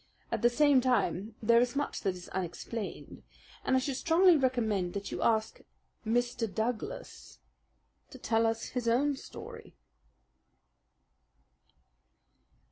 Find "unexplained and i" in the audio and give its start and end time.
2.29-3.79